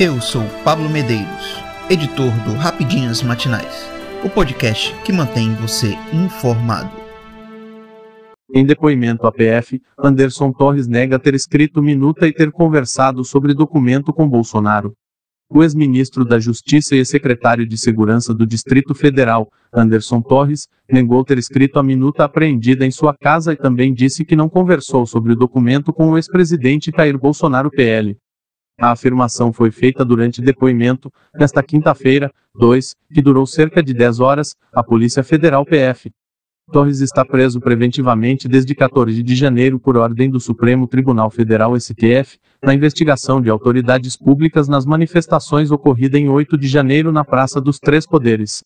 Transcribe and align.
Eu 0.00 0.20
sou 0.20 0.44
Pablo 0.62 0.88
Medeiros, 0.88 1.60
editor 1.90 2.30
do 2.44 2.52
Rapidinhas 2.52 3.20
Matinais, 3.20 3.84
o 4.24 4.30
podcast 4.30 4.94
que 5.04 5.12
mantém 5.12 5.52
você 5.56 5.98
informado. 6.12 6.92
Em 8.54 8.64
depoimento 8.64 9.26
à 9.26 9.32
PF, 9.32 9.82
Anderson 9.98 10.52
Torres 10.52 10.86
nega 10.86 11.18
ter 11.18 11.34
escrito 11.34 11.82
minuta 11.82 12.28
e 12.28 12.32
ter 12.32 12.52
conversado 12.52 13.24
sobre 13.24 13.52
documento 13.52 14.12
com 14.12 14.28
Bolsonaro. 14.28 14.92
O 15.50 15.64
ex-ministro 15.64 16.24
da 16.24 16.38
Justiça 16.38 16.94
e 16.94 17.04
secretário 17.04 17.66
de 17.66 17.76
Segurança 17.76 18.32
do 18.32 18.46
Distrito 18.46 18.94
Federal, 18.94 19.50
Anderson 19.74 20.22
Torres, 20.22 20.68
negou 20.88 21.24
ter 21.24 21.38
escrito 21.38 21.76
a 21.76 21.82
minuta 21.82 22.22
apreendida 22.22 22.86
em 22.86 22.92
sua 22.92 23.16
casa 23.16 23.52
e 23.52 23.56
também 23.56 23.92
disse 23.92 24.24
que 24.24 24.36
não 24.36 24.48
conversou 24.48 25.04
sobre 25.06 25.32
o 25.32 25.36
documento 25.36 25.92
com 25.92 26.10
o 26.10 26.16
ex-presidente 26.16 26.92
Jair 26.96 27.18
Bolsonaro 27.18 27.68
PL. 27.68 28.16
A 28.80 28.92
afirmação 28.92 29.52
foi 29.52 29.72
feita 29.72 30.04
durante 30.04 30.40
depoimento, 30.40 31.12
nesta 31.34 31.60
quinta-feira, 31.64 32.30
2, 32.54 32.94
que 33.12 33.20
durou 33.20 33.44
cerca 33.44 33.82
de 33.82 33.92
10 33.92 34.20
horas, 34.20 34.54
à 34.72 34.84
Polícia 34.84 35.24
Federal 35.24 35.64
PF. 35.64 36.12
Torres 36.70 37.00
está 37.00 37.24
preso 37.24 37.60
preventivamente 37.60 38.46
desde 38.46 38.74
14 38.76 39.20
de 39.20 39.34
janeiro 39.34 39.80
por 39.80 39.96
ordem 39.96 40.30
do 40.30 40.38
Supremo 40.38 40.86
Tribunal 40.86 41.28
Federal 41.28 41.74
STF, 41.80 42.38
na 42.62 42.72
investigação 42.72 43.40
de 43.40 43.50
autoridades 43.50 44.16
públicas 44.16 44.68
nas 44.68 44.86
manifestações 44.86 45.72
ocorridas 45.72 46.20
em 46.20 46.28
8 46.28 46.56
de 46.56 46.68
janeiro 46.68 47.10
na 47.10 47.24
Praça 47.24 47.60
dos 47.60 47.80
Três 47.80 48.06
Poderes. 48.06 48.62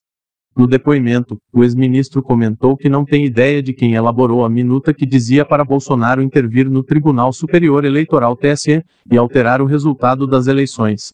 No 0.55 0.67
depoimento, 0.67 1.39
o 1.51 1.65
ex-ministro 1.65 2.23
comentou 2.23 2.77
que 2.77 2.89
não 2.89 3.07
tem 3.07 3.25
ideia 3.25 3.63
de 3.63 3.73
quem 3.73 3.95
elaborou 3.95 4.45
a 4.45 4.51
minuta 4.51 4.93
que 4.93 5.07
dizia 5.07 5.47
para 5.47 5.65
Bolsonaro 5.65 6.21
intervir 6.21 6.69
no 6.69 6.85
Tribunal 6.85 7.33
Superior 7.33 7.87
Eleitoral 7.87 8.37
TSE 8.37 8.85
e 9.11 9.17
alterar 9.17 9.63
o 9.63 9.67
resultado 9.67 10.27
das 10.27 10.47
eleições. 10.47 11.13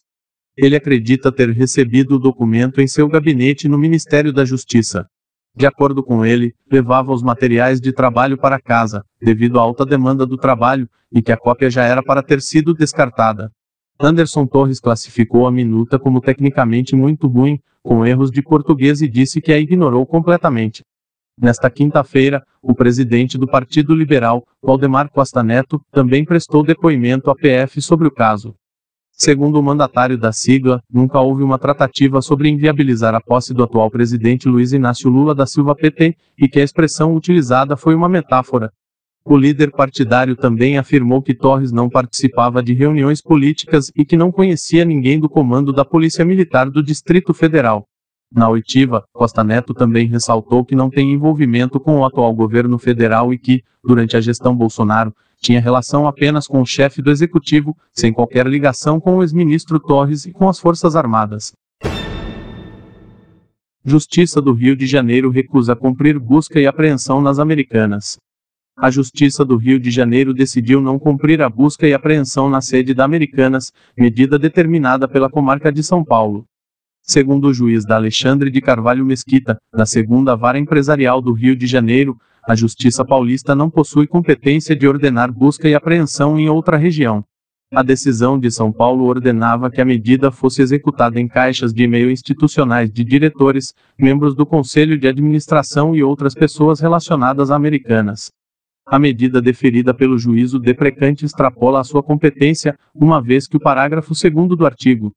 Ele 0.57 0.75
acredita 0.75 1.31
ter 1.31 1.49
recebido 1.51 2.15
o 2.15 2.19
documento 2.19 2.81
em 2.81 2.87
seu 2.87 3.07
gabinete 3.07 3.69
no 3.69 3.77
Ministério 3.77 4.33
da 4.33 4.43
Justiça. 4.43 5.07
De 5.55 5.65
acordo 5.65 6.03
com 6.03 6.25
ele, 6.25 6.53
levava 6.69 7.13
os 7.13 7.23
materiais 7.23 7.79
de 7.79 7.93
trabalho 7.93 8.37
para 8.37 8.59
casa, 8.59 9.03
devido 9.21 9.57
à 9.57 9.61
alta 9.61 9.85
demanda 9.85 10.25
do 10.25 10.37
trabalho, 10.37 10.87
e 11.11 11.21
que 11.21 11.31
a 11.31 11.37
cópia 11.37 11.69
já 11.69 11.85
era 11.85 12.03
para 12.03 12.21
ter 12.21 12.41
sido 12.41 12.73
descartada. 12.73 13.49
Anderson 14.01 14.47
Torres 14.47 14.79
classificou 14.79 15.45
a 15.45 15.51
minuta 15.51 15.99
como 15.99 16.21
tecnicamente 16.21 16.95
muito 16.95 17.27
ruim, 17.27 17.59
com 17.83 18.05
erros 18.05 18.31
de 18.31 18.41
português 18.41 19.01
e 19.01 19.09
disse 19.09 19.41
que 19.41 19.51
a 19.51 19.59
ignorou 19.59 20.05
completamente. 20.05 20.85
Nesta 21.37 21.69
quinta-feira, 21.69 22.41
o 22.61 22.73
presidente 22.73 23.37
do 23.37 23.45
Partido 23.45 23.93
Liberal, 23.93 24.47
Valdemar 24.63 25.09
Costa 25.11 25.43
Neto, 25.43 25.81
também 25.91 26.23
prestou 26.23 26.63
depoimento 26.63 27.29
à 27.29 27.35
PF 27.35 27.81
sobre 27.81 28.07
o 28.07 28.11
caso. 28.11 28.55
Segundo 29.11 29.59
o 29.59 29.63
mandatário 29.63 30.17
da 30.17 30.31
sigla, 30.31 30.81
nunca 30.89 31.19
houve 31.19 31.43
uma 31.43 31.59
tratativa 31.59 32.21
sobre 32.21 32.47
inviabilizar 32.47 33.13
a 33.13 33.19
posse 33.19 33.53
do 33.53 33.63
atual 33.63 33.91
presidente 33.91 34.47
Luiz 34.47 34.71
Inácio 34.71 35.09
Lula 35.09 35.35
da 35.35 35.45
Silva 35.45 35.75
PT, 35.75 36.15
e 36.37 36.47
que 36.47 36.61
a 36.61 36.63
expressão 36.63 37.13
utilizada 37.13 37.75
foi 37.75 37.95
uma 37.95 38.07
metáfora, 38.07 38.71
o 39.25 39.37
líder 39.37 39.71
partidário 39.71 40.35
também 40.35 40.77
afirmou 40.77 41.21
que 41.21 41.35
Torres 41.35 41.71
não 41.71 41.89
participava 41.89 42.63
de 42.63 42.73
reuniões 42.73 43.21
políticas 43.21 43.91
e 43.95 44.05
que 44.05 44.17
não 44.17 44.31
conhecia 44.31 44.85
ninguém 44.85 45.19
do 45.19 45.29
comando 45.29 45.73
da 45.73 45.83
Polícia 45.83 46.23
Militar 46.23 46.69
do 46.69 46.81
Distrito 46.81 47.33
Federal. 47.33 47.85
Na 48.31 48.47
oitiva, 48.47 49.03
Costa 49.11 49.43
Neto 49.43 49.73
também 49.73 50.07
ressaltou 50.07 50.63
que 50.63 50.75
não 50.75 50.89
tem 50.89 51.11
envolvimento 51.11 51.79
com 51.79 51.97
o 51.97 52.05
atual 52.05 52.33
governo 52.33 52.77
federal 52.77 53.33
e 53.33 53.37
que, 53.37 53.63
durante 53.83 54.15
a 54.15 54.21
gestão 54.21 54.55
Bolsonaro, 54.55 55.13
tinha 55.41 55.59
relação 55.59 56.07
apenas 56.07 56.47
com 56.47 56.61
o 56.61 56.65
chefe 56.65 57.01
do 57.01 57.11
executivo, 57.11 57.75
sem 57.91 58.13
qualquer 58.13 58.45
ligação 58.47 58.99
com 58.99 59.17
o 59.17 59.23
ex-ministro 59.23 59.79
Torres 59.79 60.25
e 60.25 60.31
com 60.31 60.47
as 60.47 60.59
Forças 60.59 60.95
Armadas. 60.95 61.53
Justiça 63.83 64.41
do 64.41 64.53
Rio 64.53 64.75
de 64.75 64.85
Janeiro 64.85 65.29
recusa 65.29 65.75
cumprir 65.75 66.19
busca 66.19 66.59
e 66.59 66.67
apreensão 66.67 67.21
nas 67.21 67.39
Americanas 67.39 68.17
a 68.81 68.89
Justiça 68.89 69.43
do 69.43 69.57
Rio 69.57 69.77
de 69.77 69.91
Janeiro 69.91 70.33
decidiu 70.33 70.79
não 70.79 70.97
cumprir 70.97 71.41
a 71.41 71.49
busca 71.49 71.85
e 71.85 71.93
apreensão 71.93 72.49
na 72.49 72.61
sede 72.61 72.93
da 72.93 73.03
Americanas, 73.03 73.73
medida 73.97 74.39
determinada 74.39 75.05
pela 75.05 75.29
comarca 75.29 75.69
de 75.69 75.83
São 75.83 76.01
Paulo. 76.01 76.45
Segundo 77.01 77.49
o 77.49 77.53
juiz 77.53 77.85
da 77.85 77.95
Alexandre 77.95 78.49
de 78.49 78.61
Carvalho 78.61 79.05
Mesquita, 79.05 79.57
da 79.73 79.85
segunda 79.85 80.33
vara 80.33 80.57
empresarial 80.57 81.21
do 81.21 81.33
Rio 81.33 81.57
de 81.57 81.67
Janeiro, 81.67 82.17
a 82.47 82.55
Justiça 82.55 83.03
Paulista 83.03 83.53
não 83.53 83.69
possui 83.69 84.07
competência 84.07 84.73
de 84.73 84.87
ordenar 84.87 85.29
busca 85.29 85.67
e 85.67 85.75
apreensão 85.75 86.39
em 86.39 86.47
outra 86.47 86.77
região. 86.77 87.25
A 87.73 87.83
decisão 87.83 88.39
de 88.39 88.49
São 88.49 88.71
Paulo 88.71 89.05
ordenava 89.05 89.69
que 89.69 89.81
a 89.81 89.85
medida 89.85 90.31
fosse 90.31 90.61
executada 90.61 91.19
em 91.19 91.27
caixas 91.27 91.73
de 91.73 91.83
e-mail 91.83 92.09
institucionais 92.09 92.89
de 92.89 93.03
diretores, 93.03 93.73
membros 93.97 94.33
do 94.33 94.45
Conselho 94.45 94.97
de 94.97 95.07
Administração 95.07 95.93
e 95.93 96.01
outras 96.01 96.33
pessoas 96.33 96.79
relacionadas 96.79 97.51
a 97.51 97.55
americanas. 97.55 98.31
A 98.91 98.97
medida 98.97 99.39
deferida 99.39 99.93
pelo 99.93 100.17
juízo 100.17 100.57
deprecante 100.57 101.23
extrapola 101.23 101.79
a 101.79 101.83
sua 101.83 102.01
competência, 102.01 102.75
uma 102.95 103.21
vez 103.21 103.47
que 103.47 103.55
o 103.55 103.59
parágrafo 103.59 104.13
2 104.15 104.57
do 104.57 104.65
artigo 104.65 105.13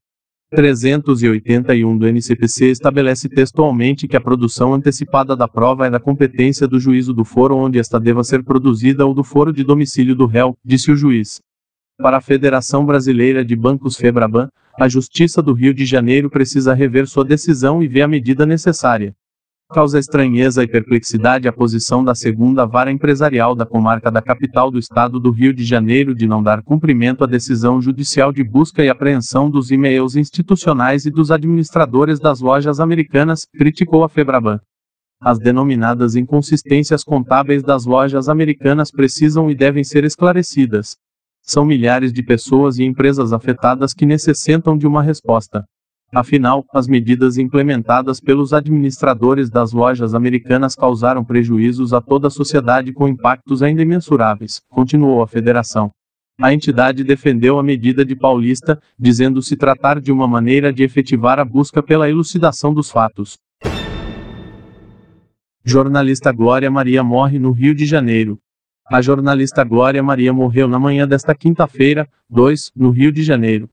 381 0.55 1.97
do 1.97 2.07
NCPC 2.07 2.67
estabelece 2.67 3.31
textualmente 3.31 4.07
que 4.07 4.15
a 4.15 4.21
produção 4.21 4.75
antecipada 4.75 5.35
da 5.35 5.49
prova 5.49 5.87
é 5.87 5.91
da 5.91 5.99
competência 5.99 6.69
do 6.69 6.79
juízo 6.79 7.15
do 7.15 7.25
foro 7.25 7.57
onde 7.57 7.79
esta 7.79 7.99
deva 7.99 8.23
ser 8.23 8.45
produzida 8.45 9.07
ou 9.07 9.15
do 9.15 9.25
foro 9.25 9.51
de 9.51 9.65
domicílio 9.65 10.15
do 10.15 10.27
réu, 10.27 10.55
disse 10.63 10.93
o 10.93 10.97
juiz. 10.97 11.41
Para 11.97 12.19
a 12.19 12.21
Federação 12.21 12.85
Brasileira 12.85 13.43
de 13.43 13.57
Bancos 13.57 13.97
Febraban, 13.97 14.51
a 14.79 14.87
Justiça 14.87 15.43
do 15.43 15.55
Rio 15.55 15.73
de 15.73 15.87
Janeiro 15.87 16.29
precisa 16.29 16.75
rever 16.75 17.07
sua 17.07 17.25
decisão 17.25 17.83
e 17.83 17.89
ver 17.89 18.03
a 18.03 18.09
medida 18.09 18.45
necessária. 18.45 19.15
Causa 19.73 19.99
estranheza 19.99 20.63
e 20.63 20.69
perplexidade 20.69 21.49
a 21.49 21.53
posição 21.53 22.05
da 22.05 22.15
segunda 22.15 22.67
vara 22.67 22.93
empresarial 22.93 23.55
da 23.55 23.65
comarca 23.65 24.11
da 24.11 24.21
capital 24.21 24.71
do 24.71 24.79
estado 24.79 25.19
do 25.19 25.31
Rio 25.31 25.55
de 25.55 25.65
Janeiro 25.65 26.15
de 26.15 26.27
não 26.27 26.43
dar 26.43 26.63
cumprimento 26.63 27.25
à 27.25 27.27
decisão 27.27 27.81
judicial 27.81 28.35
de 28.35 28.45
busca 28.45 28.85
e 28.85 28.91
apreensão 28.91 29.49
dos 29.49 29.71
e-mails 29.71 30.15
institucionais 30.15 31.07
e 31.07 31.11
dos 31.11 31.31
administradores 31.31 32.21
das 32.21 32.41
lojas 32.41 32.81
americanas, 32.81 33.47
criticou 33.57 34.05
a 34.05 34.11
Febraban. 34.11 34.61
As 35.19 35.39
denominadas 35.39 36.17
inconsistências 36.17 37.03
contábeis 37.03 37.63
das 37.63 37.87
lojas 37.87 38.29
americanas 38.29 38.91
precisam 38.91 39.51
e 39.51 39.55
devem 39.55 39.83
ser 39.83 40.05
esclarecidas. 40.05 40.97
São 41.41 41.65
milhares 41.65 42.13
de 42.13 42.23
pessoas 42.23 42.79
e 42.79 42.85
empresas 42.85 43.33
afetadas 43.33 43.95
que 43.95 44.05
necessitam 44.05 44.77
de 44.77 44.87
uma 44.87 45.03
resposta. 45.03 45.65
Afinal, 46.15 46.63
as 46.75 46.87
medidas 46.87 47.39
implementadas 47.39 48.21
pelos 48.21 48.53
administradores 48.53 49.49
das 49.49 49.73
lojas 49.73 50.15
americanas 50.15 50.75
causaram 50.75 51.25
prejuízos 51.25 51.95
a 51.95 52.03
toda 52.03 52.29
a 52.29 52.31
sociedade 52.31 52.93
com 52.93 53.09
impactos 53.09 53.63
ainda 53.63 53.81
imensuráveis, 53.81 54.61
continuou 54.69 55.23
a 55.23 55.27
federação. 55.27 55.91
A 56.39 56.53
entidade 56.53 57.03
defendeu 57.03 57.59
a 57.59 57.63
medida 57.63 58.05
de 58.05 58.15
Paulista, 58.15 58.79
dizendo 58.99 59.41
se 59.41 59.57
tratar 59.57 60.01
de 60.03 60.13
uma 60.13 60.29
maneira 60.29 60.71
de 60.71 60.83
efetivar 60.83 61.39
a 61.39 61.47
busca 61.47 61.83
pela 61.83 62.11
elucidação 62.11 62.75
dos 62.75 62.91
fatos. 62.91 63.39
Jornalista 65.65 66.31
Glória 66.31 66.71
Maria 66.71 67.03
morre 67.03 67.39
no 67.39 67.53
Rio 67.53 67.75
de 67.75 67.87
Janeiro. 67.87 68.39
A 68.87 69.01
jornalista 69.01 69.65
Glória 69.65 70.03
Maria 70.03 70.33
morreu 70.33 70.69
na 70.69 70.79
manhã 70.79 71.09
desta 71.09 71.35
quinta-feira, 71.35 72.07
2, 72.29 72.73
no 72.77 72.91
Rio 72.91 73.11
de 73.11 73.23
Janeiro. 73.23 73.71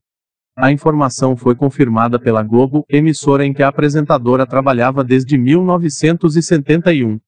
A 0.60 0.70
informação 0.70 1.34
foi 1.34 1.54
confirmada 1.54 2.18
pela 2.18 2.42
Globo, 2.42 2.84
emissora 2.86 3.46
em 3.46 3.52
que 3.52 3.62
a 3.62 3.68
apresentadora 3.68 4.46
trabalhava 4.46 5.02
desde 5.02 5.38
1971. 5.38 7.18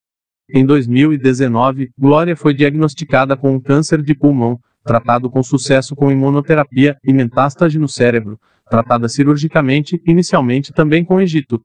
Em 0.54 0.66
2019, 0.66 1.88
Glória 1.98 2.37
foi 2.37 2.53
diagnosticada 2.53 3.34
com 3.34 3.54
um 3.54 3.59
câncer 3.59 4.03
de 4.03 4.15
pulmão, 4.15 4.59
tratado 4.84 5.31
com 5.31 5.43
sucesso 5.43 5.97
com 5.97 6.12
imunoterapia 6.12 6.94
e 7.03 7.10
metástase 7.10 7.78
no 7.78 7.88
cérebro, 7.88 8.38
tratada 8.69 9.08
cirurgicamente, 9.08 9.99
inicialmente 10.06 10.70
também 10.70 11.02
com 11.02 11.19
Egito. 11.19 11.58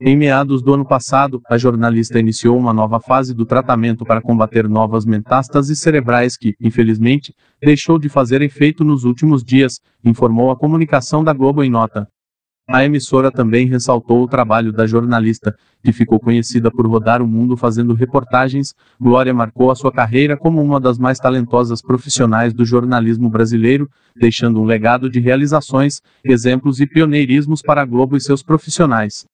Em 0.00 0.16
meados 0.16 0.62
do 0.62 0.74
ano 0.74 0.86
passado, 0.86 1.42
a 1.50 1.58
jornalista 1.58 2.20
iniciou 2.20 2.56
uma 2.56 2.72
nova 2.72 3.00
fase 3.00 3.34
do 3.34 3.44
tratamento 3.44 4.04
para 4.04 4.22
combater 4.22 4.68
novas 4.68 5.04
metástases 5.04 5.80
cerebrais 5.80 6.36
que, 6.36 6.54
infelizmente, 6.60 7.34
deixou 7.60 7.98
de 7.98 8.08
fazer 8.08 8.40
efeito 8.40 8.84
nos 8.84 9.02
últimos 9.02 9.42
dias, 9.42 9.80
informou 10.04 10.52
a 10.52 10.56
comunicação 10.56 11.24
da 11.24 11.32
Globo 11.32 11.64
em 11.64 11.70
nota. 11.70 12.06
A 12.70 12.84
emissora 12.84 13.32
também 13.32 13.66
ressaltou 13.66 14.22
o 14.22 14.28
trabalho 14.28 14.72
da 14.72 14.86
jornalista, 14.86 15.52
que 15.82 15.90
ficou 15.90 16.20
conhecida 16.20 16.70
por 16.70 16.86
rodar 16.86 17.20
o 17.20 17.26
mundo 17.26 17.56
fazendo 17.56 17.92
reportagens. 17.92 18.72
Glória 19.00 19.34
marcou 19.34 19.68
a 19.68 19.74
sua 19.74 19.90
carreira 19.90 20.36
como 20.36 20.62
uma 20.62 20.78
das 20.78 20.96
mais 20.96 21.18
talentosas 21.18 21.82
profissionais 21.82 22.54
do 22.54 22.64
jornalismo 22.64 23.28
brasileiro, 23.28 23.88
deixando 24.14 24.60
um 24.60 24.64
legado 24.64 25.10
de 25.10 25.18
realizações, 25.18 26.00
exemplos 26.22 26.78
e 26.78 26.86
pioneirismos 26.86 27.62
para 27.62 27.82
a 27.82 27.84
Globo 27.84 28.16
e 28.16 28.20
seus 28.20 28.44
profissionais. 28.44 29.26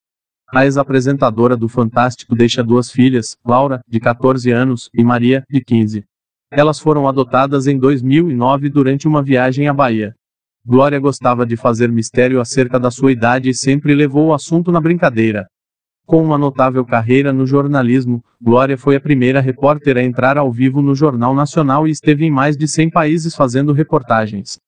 A 0.54 0.64
ex-apresentadora 0.64 1.56
do 1.56 1.68
Fantástico 1.68 2.36
deixa 2.36 2.62
duas 2.62 2.88
filhas, 2.88 3.36
Laura, 3.44 3.80
de 3.88 3.98
14 3.98 4.52
anos, 4.52 4.88
e 4.94 5.02
Maria, 5.02 5.42
de 5.50 5.60
15. 5.60 6.04
Elas 6.48 6.78
foram 6.78 7.08
adotadas 7.08 7.66
em 7.66 7.76
2009 7.76 8.70
durante 8.70 9.08
uma 9.08 9.20
viagem 9.20 9.66
à 9.66 9.74
Bahia. 9.74 10.14
Glória 10.64 11.00
gostava 11.00 11.44
de 11.44 11.56
fazer 11.56 11.90
mistério 11.90 12.40
acerca 12.40 12.78
da 12.78 12.88
sua 12.88 13.10
idade 13.10 13.50
e 13.50 13.54
sempre 13.54 13.96
levou 13.96 14.28
o 14.28 14.32
assunto 14.32 14.70
na 14.70 14.80
brincadeira. 14.80 15.44
Com 16.06 16.22
uma 16.22 16.38
notável 16.38 16.84
carreira 16.84 17.32
no 17.32 17.44
jornalismo, 17.44 18.22
Glória 18.40 18.78
foi 18.78 18.94
a 18.94 19.00
primeira 19.00 19.40
repórter 19.40 19.96
a 19.96 20.04
entrar 20.04 20.38
ao 20.38 20.52
vivo 20.52 20.80
no 20.80 20.94
Jornal 20.94 21.34
Nacional 21.34 21.88
e 21.88 21.90
esteve 21.90 22.26
em 22.26 22.30
mais 22.30 22.56
de 22.56 22.68
100 22.68 22.90
países 22.90 23.34
fazendo 23.34 23.72
reportagens. 23.72 24.60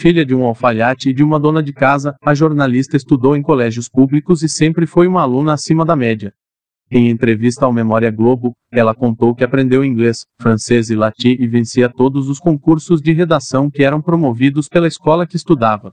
Filha 0.00 0.24
de 0.24 0.34
um 0.34 0.46
alfaiate 0.46 1.10
e 1.10 1.12
de 1.12 1.22
uma 1.22 1.38
dona 1.38 1.62
de 1.62 1.74
casa, 1.74 2.16
a 2.24 2.32
jornalista 2.32 2.96
estudou 2.96 3.36
em 3.36 3.42
colégios 3.42 3.86
públicos 3.86 4.42
e 4.42 4.48
sempre 4.48 4.86
foi 4.86 5.06
uma 5.06 5.20
aluna 5.20 5.52
acima 5.52 5.84
da 5.84 5.94
média. 5.94 6.32
Em 6.90 7.10
entrevista 7.10 7.66
ao 7.66 7.72
Memória 7.74 8.10
Globo, 8.10 8.54
ela 8.72 8.94
contou 8.94 9.34
que 9.34 9.44
aprendeu 9.44 9.84
inglês, 9.84 10.24
francês 10.40 10.88
e 10.88 10.96
latim 10.96 11.36
e 11.38 11.46
vencia 11.46 11.86
todos 11.86 12.30
os 12.30 12.38
concursos 12.38 13.02
de 13.02 13.12
redação 13.12 13.70
que 13.70 13.84
eram 13.84 14.00
promovidos 14.00 14.68
pela 14.68 14.88
escola 14.88 15.26
que 15.26 15.36
estudava. 15.36 15.92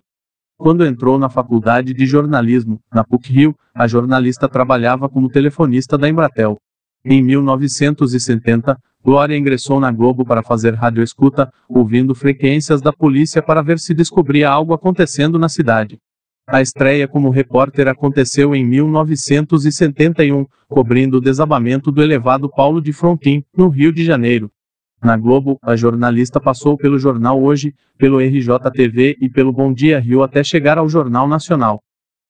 Quando 0.58 0.86
entrou 0.86 1.20
na 1.20 1.28
faculdade 1.28 1.94
de 1.94 2.06
jornalismo, 2.06 2.80
na 2.90 3.04
PUC-Rio, 3.04 3.54
a 3.76 3.88
jornalista 3.88 4.48
trabalhava 4.48 5.10
como 5.10 5.28
telefonista 5.28 5.98
da 5.98 6.08
Embratel. 6.08 6.56
Em 7.04 7.22
1970, 7.22 8.78
Glória 9.08 9.38
ingressou 9.38 9.80
na 9.80 9.90
Globo 9.90 10.26
para 10.26 10.44
fazer 10.44 10.74
radioescuta, 10.74 11.50
ouvindo 11.70 12.14
frequências 12.14 12.82
da 12.82 12.92
polícia 12.92 13.42
para 13.42 13.62
ver 13.62 13.80
se 13.80 13.94
descobria 13.94 14.50
algo 14.50 14.74
acontecendo 14.74 15.40
na 15.40 15.48
cidade. 15.48 15.98
A 16.46 16.62
estreia 16.62 17.08
como 17.08 17.30
repórter 17.30 17.88
aconteceu 17.88 18.54
em 18.54 18.66
1971, 18.66 20.46
cobrindo 20.68 21.20
o 21.20 21.22
desabamento 21.22 21.90
do 21.90 22.04
elevado 22.04 22.50
Paulo 22.50 22.82
de 22.82 22.92
Frontin, 22.92 23.46
no 23.56 23.70
Rio 23.70 23.94
de 23.94 24.04
Janeiro. 24.04 24.52
Na 25.02 25.16
Globo, 25.16 25.58
a 25.64 25.74
jornalista 25.78 26.38
passou 26.42 26.76
pelo 26.76 27.00
Jornal 27.00 27.42
Hoje, 27.42 27.74
pelo 27.98 28.20
RJTV 28.20 29.20
e 29.22 29.30
pelo 29.30 29.54
Bom 29.54 29.72
Dia 29.72 30.02
Rio 30.02 30.22
até 30.22 30.44
chegar 30.44 30.78
ao 30.78 30.90
Jornal 30.90 31.30
Nacional. 31.30 31.82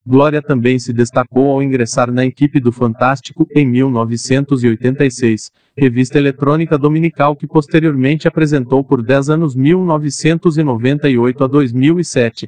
Glória 0.09 0.41
também 0.41 0.79
se 0.79 0.93
destacou 0.93 1.51
ao 1.51 1.61
ingressar 1.61 2.09
na 2.09 2.25
equipe 2.25 2.61
do 2.61 2.71
Fantástico 2.71 3.45
em 3.53 3.67
1986, 3.67 5.51
revista 5.77 6.17
eletrônica 6.17 6.77
dominical 6.77 7.35
que 7.35 7.45
posteriormente 7.45 8.25
apresentou 8.25 8.85
por 8.85 9.03
10 9.03 9.31
anos 9.31 9.53
1998 9.53 11.43
a 11.43 11.47
2007. 11.47 12.47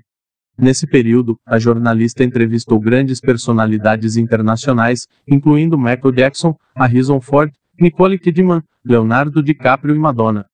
Nesse 0.58 0.88
período, 0.88 1.38
a 1.46 1.60
jornalista 1.60 2.24
entrevistou 2.24 2.80
grandes 2.80 3.20
personalidades 3.20 4.16
internacionais, 4.16 5.06
incluindo 5.28 5.78
Michael 5.78 6.14
Jackson, 6.14 6.56
Harrison 6.78 7.20
Ford, 7.20 7.52
Nicole 7.78 8.18
Kidman, 8.18 8.62
Leonardo 8.86 9.44
DiCaprio 9.44 9.94
e 9.94 10.00
Madonna. 10.00 10.46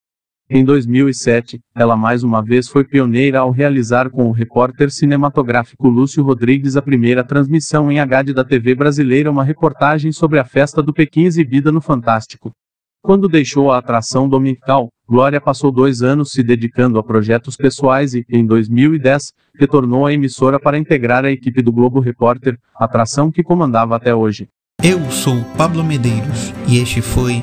Em 0.48 0.64
2007, 0.64 1.60
ela 1.74 1.96
mais 1.96 2.22
uma 2.22 2.40
vez 2.40 2.68
foi 2.68 2.84
pioneira 2.84 3.40
ao 3.40 3.50
realizar 3.50 4.08
com 4.08 4.26
o 4.28 4.30
repórter 4.30 4.92
cinematográfico 4.92 5.88
Lúcio 5.88 6.22
Rodrigues 6.22 6.76
a 6.76 6.82
primeira 6.82 7.24
transmissão 7.24 7.90
em 7.90 7.98
HD 7.98 8.32
da 8.32 8.44
TV 8.44 8.72
brasileira 8.76 9.28
uma 9.28 9.42
reportagem 9.42 10.12
sobre 10.12 10.38
a 10.38 10.44
festa 10.44 10.80
do 10.80 10.94
Pequim 10.94 11.24
exibida 11.24 11.72
no 11.72 11.80
Fantástico. 11.80 12.52
Quando 13.02 13.28
deixou 13.28 13.72
a 13.72 13.78
atração 13.78 14.28
dominical, 14.28 14.88
Glória 15.08 15.40
passou 15.40 15.72
dois 15.72 16.00
anos 16.00 16.30
se 16.30 16.44
dedicando 16.44 17.00
a 17.00 17.02
projetos 17.02 17.56
pessoais 17.56 18.14
e, 18.14 18.24
em 18.30 18.46
2010, 18.46 19.32
retornou 19.58 20.06
à 20.06 20.12
emissora 20.12 20.60
para 20.60 20.78
integrar 20.78 21.24
a 21.24 21.30
equipe 21.30 21.60
do 21.60 21.72
Globo 21.72 21.98
Repórter, 21.98 22.56
atração 22.76 23.32
que 23.32 23.42
comandava 23.42 23.96
até 23.96 24.14
hoje. 24.14 24.46
Eu 24.80 25.00
sou 25.10 25.42
Pablo 25.56 25.82
Medeiros 25.82 26.52
e 26.68 26.78
este 26.78 27.00
foi 27.00 27.42